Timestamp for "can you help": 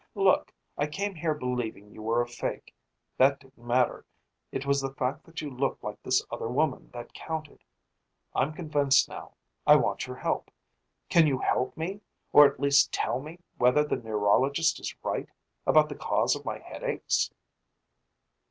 11.09-11.77